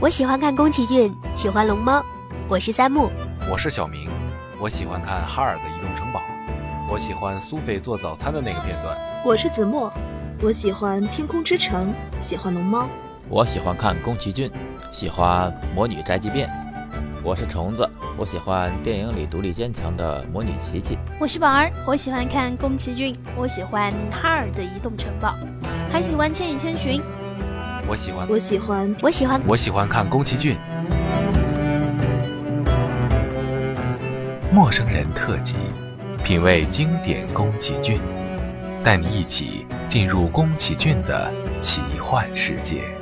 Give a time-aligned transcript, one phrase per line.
[0.00, 2.02] 我喜欢看宫崎骏，喜欢龙猫。
[2.48, 3.10] 我是三木，
[3.50, 4.08] 我是小明，
[4.58, 6.22] 我喜欢看哈尔的移动城堡，
[6.90, 8.96] 我喜欢苏菲做早餐的那个片段。
[9.22, 9.92] 我是子墨，
[10.40, 11.92] 我喜欢天空之城，
[12.22, 12.88] 喜欢龙猫。
[13.28, 14.50] 我喜欢看宫崎骏，
[14.90, 16.48] 喜欢魔女宅急便。
[17.22, 17.86] 我是虫子，
[18.16, 20.96] 我喜欢电影里独立坚强的魔女琪琪。
[21.20, 25.34] 我是宝儿，我喜欢看宫崎骏，我喜欢哈尔的移动城堡，
[25.92, 27.02] 还喜欢千与千寻。
[27.90, 30.56] 我喜欢，我喜欢，我喜欢，我喜欢看宫崎骏。
[34.52, 35.56] 陌生人特辑，
[36.22, 38.00] 品味经典宫崎骏，
[38.84, 42.99] 带你一起进入宫崎骏的奇幻世界。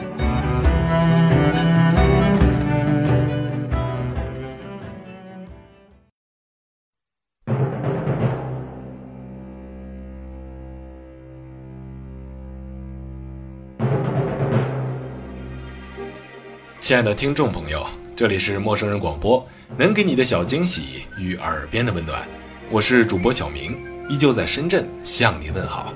[16.88, 17.86] 亲爱的听众朋友，
[18.16, 22.26] 这里是陌生人广播，能给你的小惊喜与耳边的温暖，
[22.70, 25.92] 我是主播小明，依旧在深圳向您问好，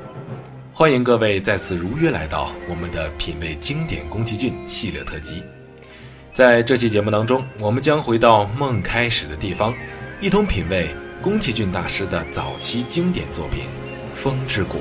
[0.70, 5.42] 欢迎各位再次如约来到我们的品味经典宫崎骏系列特辑。
[6.34, 9.72] 在这期节目当中，我们将回到梦开始的地方，
[10.20, 13.64] 一同品味宫崎骏大师的早期经典作品
[14.14, 14.76] 《风之谷》。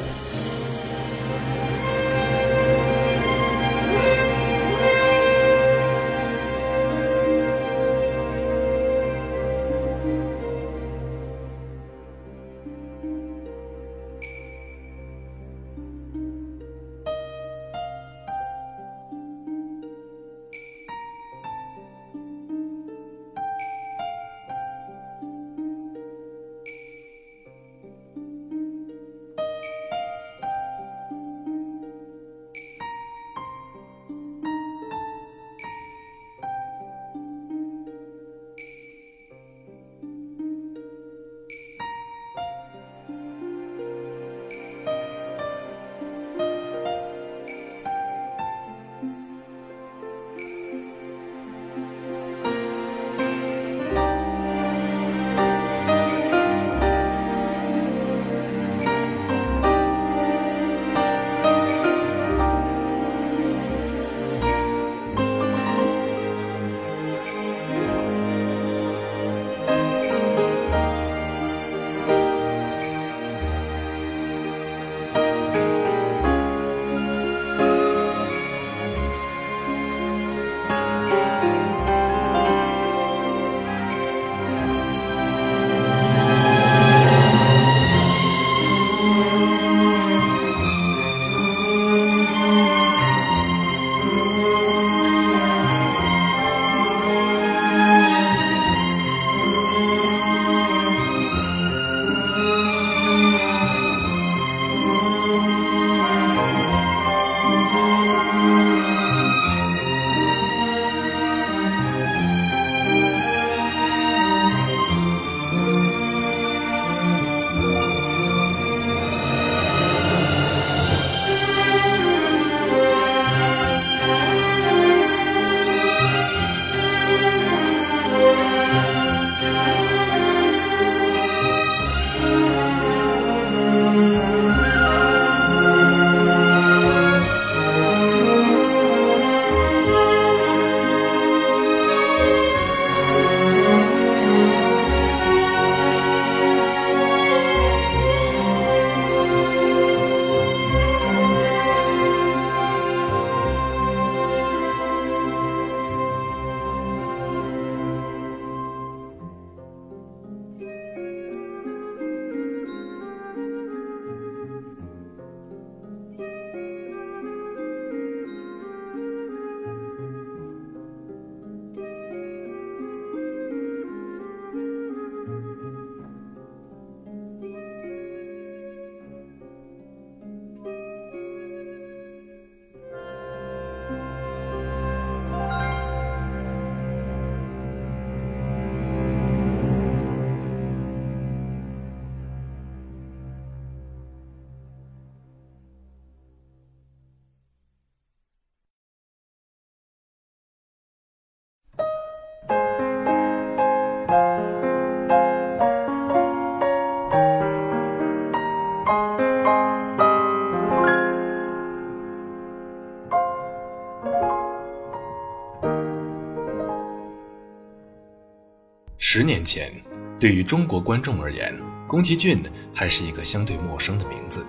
[219.42, 219.74] 年前，
[220.20, 222.44] 对于中国观众而言，宫崎骏
[222.76, 224.46] 还是一个相对陌生的名字。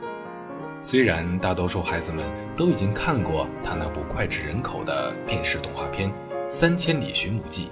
[0.83, 6.11] 虽然大多数孩子们都已经看过他那部脍炙人口的电视动画片
[6.47, 7.65] 《三千里寻母记》，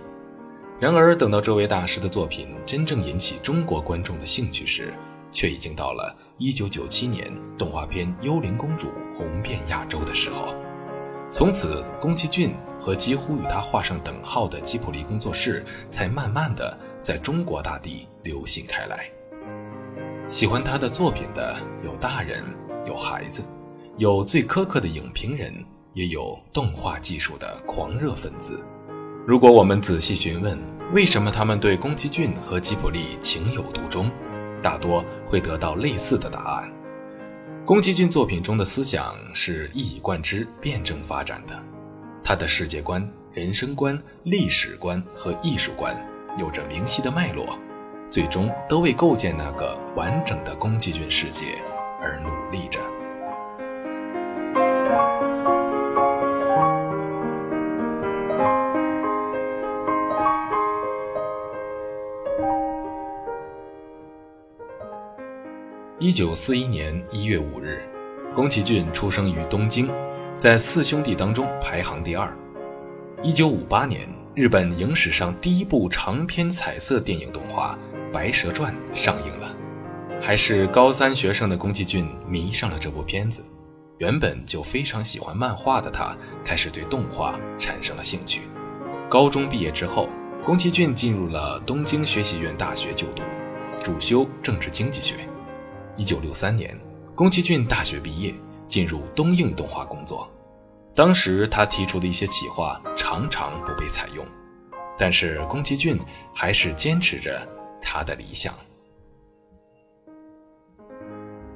[0.81, 4.95] 然而等到这位大师的作品真正引起中国观众的兴趣时，
[5.31, 10.55] 却已经到了1997年动画片《幽灵公主》红遍亚洲的时候。
[11.31, 19.11] 从此，宫崎骏和几乎与他画上等号的吉卜力工作室才慢慢的在中国大地流行开来。
[20.29, 22.45] 喜欢他的作品的有大人，
[22.87, 23.43] 有孩子，
[23.97, 25.53] 有最苛刻的影评人，
[25.93, 28.65] 也有动画技术的狂热分子。
[29.27, 30.59] 如果我们仔细询问，
[30.93, 34.11] 为什么他们对宫崎骏和吉卜力情有独钟，
[34.63, 36.71] 大多会得到类似的答案。
[37.67, 41.57] 宫崎骏作品中的思想是一以贯之、辩证发展的，
[42.25, 45.95] 他的世界观、人生观、历史观和艺术观
[46.39, 47.59] 有着明晰的脉络，
[48.11, 51.63] 最终都为构建那个完整的宫崎骏世界
[52.01, 52.81] 而努力着。
[65.99, 67.85] 一九四一年一月五日，
[68.35, 69.89] 宫崎骏出生于东京，
[70.37, 72.35] 在四兄弟当中排行第二。
[73.23, 77.77] 一九五八年，日本影史上第一部长篇彩色电影动画
[78.13, 79.53] 《白蛇传》上映了。
[80.23, 83.43] 还是高三学生的宫崎骏迷上了这部片子。
[83.99, 88.43] 原本就非常喜欢漫画的他，开始对动画产生了兴趣。
[89.09, 90.09] 高中毕业之后，
[90.45, 93.23] 宫崎骏进入了东京学习院大学就读，
[93.83, 95.17] 主修政治经济学。
[95.97, 96.79] 一九六三年，
[97.17, 98.33] 宫崎骏大学毕业，
[98.69, 100.31] 进入东映动画工作。
[100.95, 104.27] 当时他提出的一些企划常常不被采用，
[104.99, 105.99] 但是宫崎骏
[106.35, 107.47] 还是坚持着
[107.81, 108.55] 他的理想。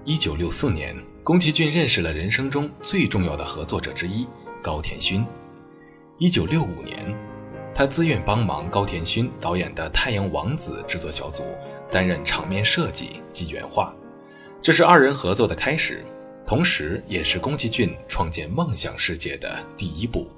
[0.04, 4.26] 一九六四年，宫崎骏认识了人生中最重要的合作者之一
[4.62, 5.26] 高田勋。
[6.18, 7.14] 一九六五年，
[7.74, 11.42] 他自愿帮忙高田勋导演的《太阳王子》制作小组，
[11.90, 13.92] 担任场面设计及原画。
[14.62, 16.04] 这是二人合作的开始，
[16.46, 20.28] 同时也是宫崎骏创建梦想世界的第一步。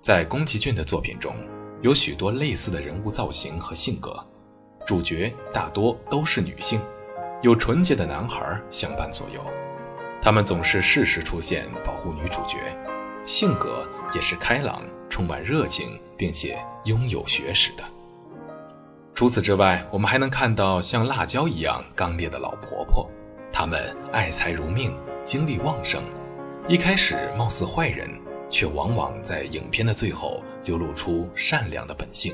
[0.00, 1.34] 在宫崎骏的作品中，
[1.80, 4.18] 有许多类似的人物造型和性格，
[4.84, 6.80] 主角大多都是女性，
[7.40, 9.40] 有纯洁的男孩相伴左右，
[10.20, 12.56] 他们总是适时出现保护女主角，
[13.24, 17.84] 性格也是开朗、充满热情，并且拥有学识的。
[19.14, 23.08] 除此之外，我们还能看到像辣椒一样刚烈的老婆婆。
[23.52, 24.94] 他们爱财如命，
[25.28, 26.02] 精力旺盛，
[26.68, 28.08] 一开始貌似坏人，
[28.48, 32.32] 却往往在影片的最后流露出善良的本性。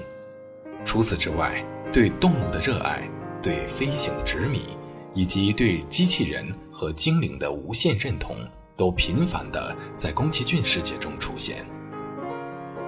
[0.85, 1.61] 除此之外，
[1.93, 3.03] 对动物的热爱，
[3.43, 4.79] 对飞行的执迷，
[5.13, 8.37] 以及对机器人和精灵的无限认同，
[8.77, 11.67] 都频繁地在宫崎骏世界中出现。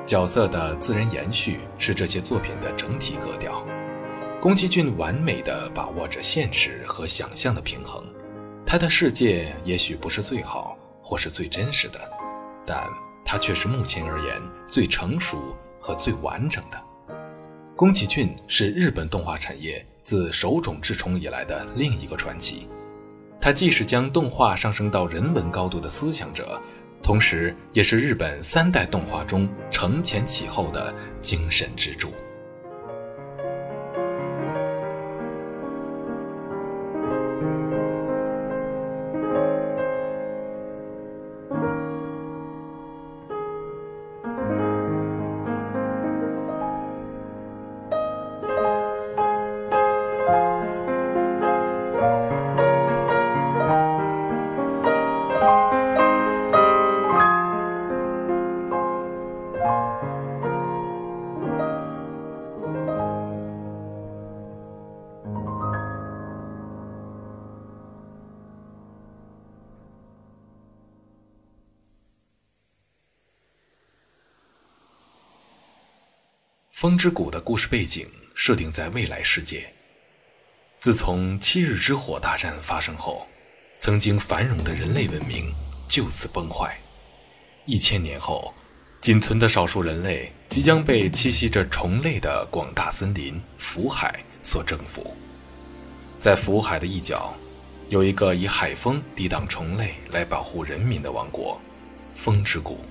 [0.07, 3.61] 角色的自然延续是这些作品的整体格调。
[4.41, 8.05] 宫崎骏完美地把握着现实和想象的平衡。
[8.69, 12.01] 他的世界也许不是最好或是最真实的，
[12.67, 12.85] 但
[13.25, 16.83] 他却是目前而言最成熟和最完整的。
[17.77, 22.67] 宫崎骏是日本动画产业自手冢治虫以来的另一个传奇，
[23.41, 26.61] 他既是将动画上升到人文高度的思想者，
[27.01, 32.11] 同时也是日本三代动画中承前启后的精神支柱。
[76.77, 79.67] 风之谷的故事背景设定在未来世界。
[80.79, 83.27] 自从七日之火大战发生后，
[83.79, 85.55] 曾经繁荣的人类文明
[85.89, 86.79] 就此崩坏。
[87.65, 88.53] 一千年后，
[89.01, 95.17] 仅存的少数人类即将被栖息着虫类的广大森林福海所征服。
[96.21, 97.35] 在福海的一角，
[97.89, 101.59] 有一个以海风抵挡虫类来保护人民的王国——
[102.15, 102.85] 风之谷。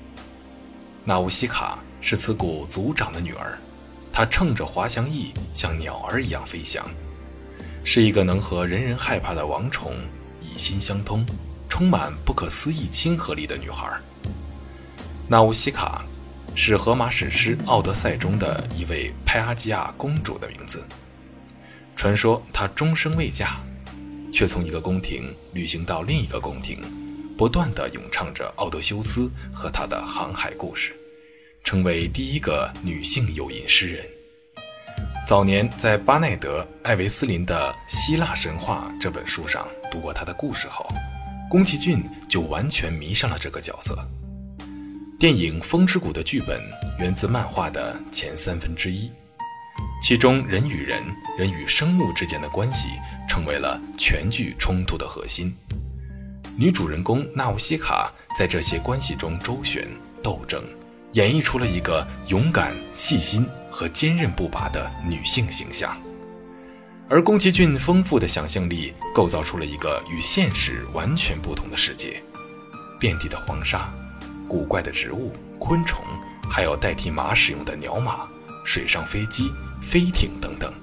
[1.03, 3.55] 纳乌西卡是此谷族长的女儿。
[4.15, 6.89] 他乘着滑翔翼像鸟儿一样飞翔，
[7.83, 9.93] 是一个能和人人害怕的王虫
[10.41, 11.25] 以心相通、
[11.67, 13.91] 充满不可思议亲和力的女孩。
[15.27, 16.05] 纳乌西卡
[16.55, 20.81] 是荷马史诗《奥德赛》中的一位派阿基亚公主的名字。
[21.93, 23.59] 传说她终生未嫁，
[24.31, 26.79] 却从一个宫廷旅行到另一个宫廷，
[27.37, 30.95] 不断地咏唱着奥德修斯和他的航海故事，
[31.65, 34.05] 成为第一个女性有吟诗人。
[35.27, 40.87] 早年在巴奈德·艾维斯林的《希腊神话》这本书上读过她的故事后，
[41.49, 43.97] 宫崎骏就完全迷上了这个角色。
[45.19, 46.61] 电影《风之谷》的剧本
[46.99, 49.11] 源自漫画的前三分之一，
[50.03, 51.03] 其中人与人、
[51.35, 52.89] 人与生物之间的关系
[53.27, 55.51] 成为了全剧冲突的核心。
[56.59, 59.87] 女主人公纳乌西卡在这些关系中周旋
[60.21, 60.63] 斗争，
[61.15, 65.97] 演绎出了一个勇敢、细心和坚韧不拔的女性形象。
[67.07, 72.21] 而宫崎骏丰富的想象力构造出了一个与现实完全不同的世界，
[72.99, 73.89] 遍地的黄沙。
[74.45, 76.03] 古怪的植物、昆虫，
[76.49, 78.27] 还有代替马使用的鸟马、
[78.65, 79.49] 水上飞机、
[79.81, 80.73] 飞艇等等，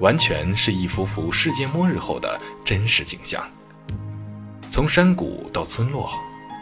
[0.00, 3.42] 完全是一幅幅世界末日后的真实景象。
[4.70, 6.12] 从山谷到村落，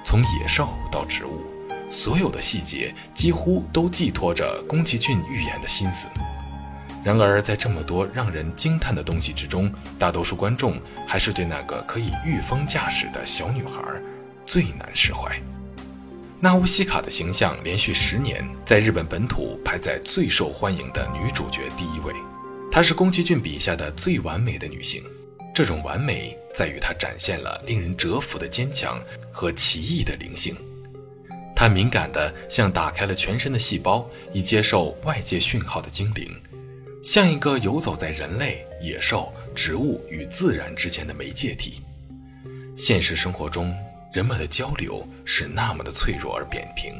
[0.05, 1.45] 从野兽到植物，
[1.91, 6.07] 所有的细节几乎都寄托着宫崎骏预言的心思。
[7.03, 13.83] 然而，在这么多让人惊叹的东西之中，大多数观众还是对那个可以御风驾驶的小女孩
[14.45, 15.41] 最难释怀。
[16.39, 22.15] 纳乌西卡的形象连续十年在日本本土排在最受欢迎的女主角第一位。
[22.71, 25.03] 她是宫崎骏笔下的最完美的女性，
[25.55, 29.01] 这种完美在于她展现了令人折服的坚强
[29.33, 30.55] 和奇异的灵性。
[31.61, 36.27] 她敏感的像打开了全身的细胞，以接受外界讯号的精灵，
[37.03, 41.83] 像一个游走在人类、野兽、植物与自然之间的媒介体。
[42.79, 43.77] 现实生活中。
[44.11, 46.95] 人们的交流是那么的脆弱而扁平，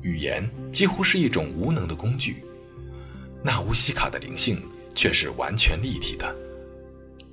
[0.00, 2.44] 语言几乎是一种无能的工具。
[3.42, 4.62] 纳乌西卡的灵性
[4.94, 6.32] 却是完全立体的。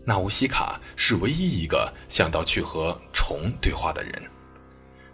[0.03, 4.13] 纳乌西卡是唯一一个想到去和虫对话的人。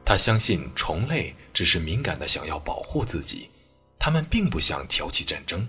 [0.05, 3.50] 他相信虫类只是敏感的想要保护自己，
[3.98, 5.67] 他们并不想挑起战争。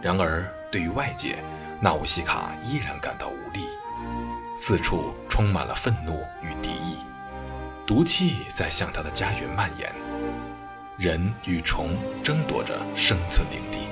[0.00, 1.36] 然而，对于外界，
[1.82, 3.60] 纳乌西卡依然感到无力，
[4.56, 6.77] 四处充满了愤怒与敌，
[7.88, 9.90] 毒气在向他的家园蔓延，
[10.98, 13.88] 人与虫争夺着生存领地，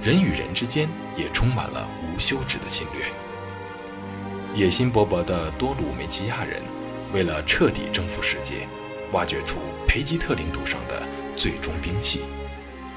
[0.00, 3.04] 人与人之间也充满了无休止的侵略。
[4.54, 6.62] 野心勃勃的多鲁梅奇亚人，
[7.12, 8.68] 为了彻底征服世界，
[9.10, 11.02] 挖掘出培吉特领土上的
[11.36, 12.20] 最终兵器。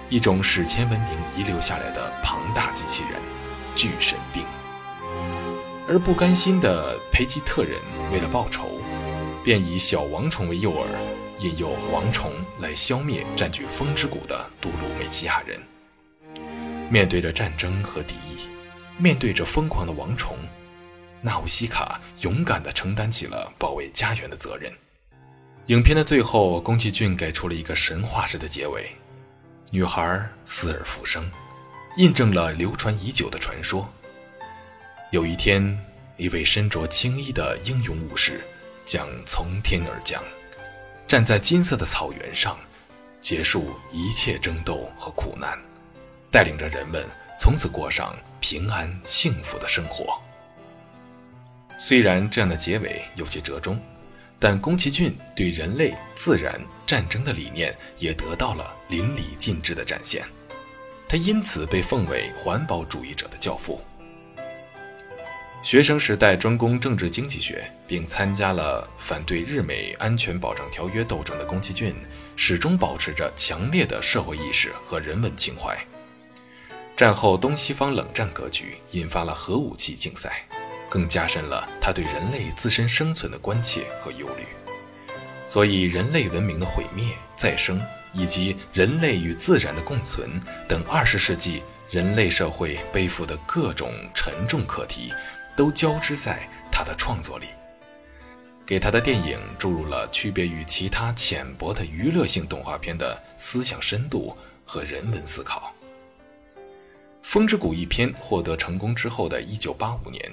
[0.10, 3.20] 一种史前文明遗留下来的庞大机器人——
[3.76, 4.44] 巨神兵。
[5.90, 7.80] 而不甘心的培吉特人
[8.12, 8.73] 为了报仇，
[9.44, 10.86] 便以小王虫为诱饵，
[11.40, 15.60] 引诱王虫来消灭占据风之谷的杜鲁美奇亚人。
[16.90, 18.48] 面对着战争和敌意，
[18.98, 20.38] 面对着疯狂的王虫，
[21.22, 24.72] 纳乌西卡勇敢地承担起了保卫家园的责任。
[25.68, 28.90] 影片的最后，宫崎骏给出了一个神话式的结尾。
[29.72, 31.30] 女孩死而复生，
[31.98, 33.92] 印证了流传已久的传说。
[35.12, 35.80] 有一天，
[36.18, 38.44] 一位身着青衣的英勇武士
[38.86, 40.22] 将从天而降，
[41.08, 42.58] 站在金色的草原上，
[43.22, 45.58] 结束一切争斗和苦难，
[46.32, 47.06] 带领着人们
[47.40, 50.20] 从此过上平安幸福的生活。
[51.78, 53.80] 虽然这样的结尾有些折中。
[54.40, 60.28] 但宫崎骏对人类、自然、战争的理念也得到了淋漓尽致的展现，
[61.08, 63.82] 他因此被奉为环保主义者的教父。
[65.64, 71.96] 学生时代专攻政治经济学，并参加了反对日美安全保障条约斗争的宫崎骏，
[72.36, 75.74] 始终保持着强烈的社会意识和人文情怀。
[76.98, 80.46] 战后东西方冷战格局引发了核武器竞赛。
[80.90, 84.46] 更加深了他对人类自身生存的关切和忧虑，
[85.44, 87.82] 所以人类文明的毁灭、再生，
[88.14, 95.12] 以及人类与自然的共存等二十世纪人类社会背负的各种沉重课题，
[95.56, 97.48] 都交织在他的创作里，
[98.66, 105.74] 给他的电影注入了区别于其他浅薄的娱乐性动画片的思想深度和人文思考。
[107.22, 110.32] 风之谷一篇获得成功之后的一九八五年，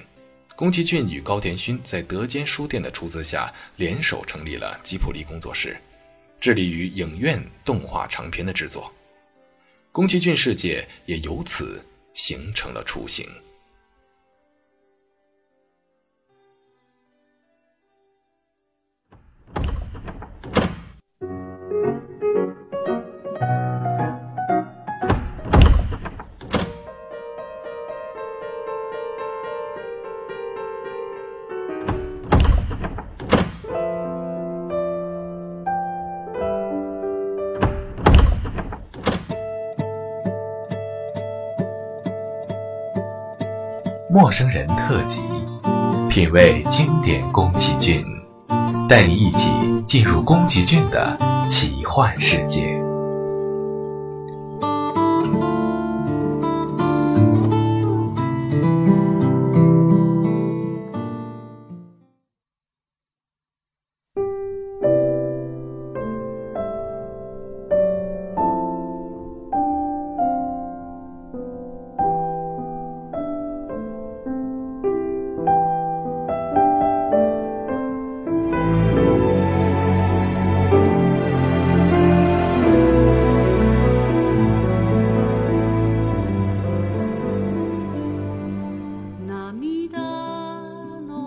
[0.55, 5.77] 宫崎骏与高田勋在德间书店的出资下，联手成立了吉普力工作室，
[6.39, 8.91] 致力于影院动画长片的制作。
[9.91, 13.25] 宫崎骏世界也由此形成了雏形。
[44.13, 45.21] 陌生人特辑，
[46.09, 48.03] 品味经典宫崎骏，
[48.89, 49.49] 带你一起
[49.87, 52.80] 进入宫崎骏的奇幻世界。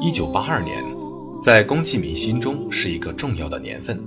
[0.05, 0.85] 一九八二年，
[1.43, 3.99] 在宫崎迷心中是一个重要的年份。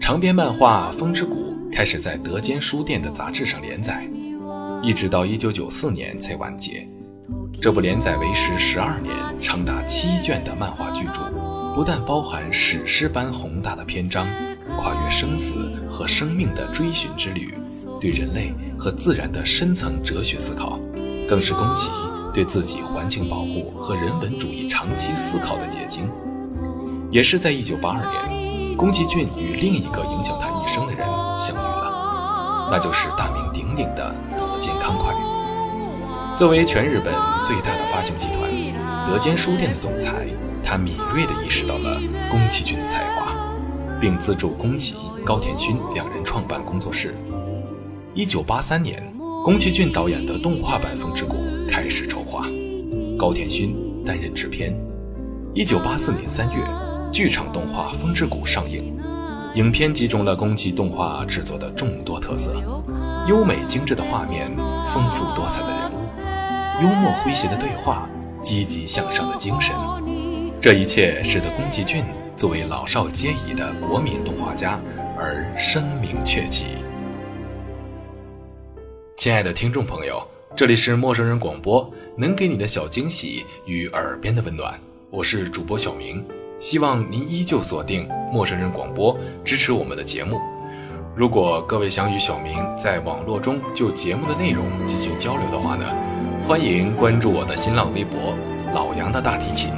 [0.00, 4.08] 长篇漫画《风之谷》开始在德间书店的杂志上连载，
[4.82, 6.88] 一直到一九九四年才完结。
[7.60, 11.20] 这部连载为时十二年、长达七卷的漫画巨著，
[11.74, 14.26] 不但包含史诗般宏大的篇章，
[14.78, 15.56] 跨越生死
[15.90, 17.52] 和生命的追寻之旅，
[18.00, 20.80] 对人类和自然的深层哲学思考，
[21.28, 21.90] 更是宫崎。
[22.38, 26.08] 对自己环境保护和人文主义长期思考的结晶，
[27.10, 31.04] 也是在1982年，宫崎骏与另一个影响他一生的人
[31.36, 35.12] 相遇了，那就是大名鼎鼎的德间康快。
[36.36, 38.48] 作为全日本最大的发行集团，
[39.04, 40.24] 德间书店的总裁，
[40.64, 43.34] 他敏锐地意识到了宫崎骏的才华，
[44.00, 44.94] 并资助宫崎、
[45.26, 47.16] 高田勋两人创办工作室。
[48.14, 49.12] 1983年，
[49.44, 51.34] 宫崎骏导演的动画版《风之谷》。
[51.88, 52.46] 开始筹划，
[53.18, 53.74] 高田勋
[54.04, 54.78] 担任制片。
[55.54, 56.62] 一九八四年三月，
[57.10, 58.94] 剧场动画《风之谷》上映。
[59.54, 62.62] 影片集中了宫崎动画制作的众多特色：
[63.26, 64.54] 优美精致的画面、
[64.92, 68.06] 丰富多彩的人物、幽默诙谐的对话、
[68.42, 69.74] 积极向上的精神。
[70.60, 72.04] 这一切使得宫崎骏
[72.36, 74.78] 作为老少皆宜的国民动画家
[75.16, 76.66] 而声名鹊起。
[79.16, 80.22] 亲爱的听众朋友。
[80.58, 84.76] 这里是陌生人广播，能给你的小惊喜与耳边的温暖。
[85.08, 86.26] 我是主播小明，
[86.58, 90.40] 希望您依旧锁定陌生人广播，支持我们的节目。
[91.14, 95.84] 如果各位想与小明在网络中就节目的内容进行交流的话呢，
[96.44, 98.36] 欢迎关注我的新浪微博
[98.74, 99.70] “老杨的大提琴”。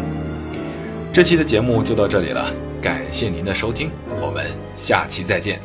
[1.12, 5.60] 这期的节目就到这里了，感谢您的收听，我们下期再见。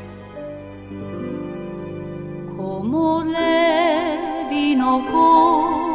[4.75, 5.94] の頃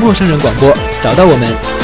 [0.00, 1.79] 陌生人广播，找到我们。